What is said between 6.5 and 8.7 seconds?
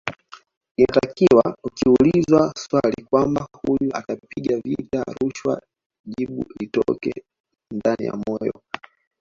litoke ndani ya moyo